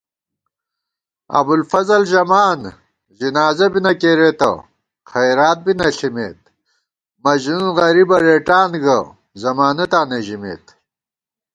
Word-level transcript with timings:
ابُوالفضل 1.39 2.01
ژمان 2.13 2.59
،ځِنازہ 3.17 3.67
بی 3.73 3.79
نہ 3.85 3.93
کېرېتہ 4.01 4.51
خَیرات 5.11 5.57
بی 5.65 5.73
نہ 5.79 5.87
ݪِمېت 5.97 6.39
* 6.81 7.23
مجنُون 7.23 7.69
غریبہ 7.77 8.17
رېٹان 8.23 8.71
گہ، 8.83 8.99
ضمانَتاں 9.41 10.05
نہ 10.09 10.19
ژِمېت 10.25 10.65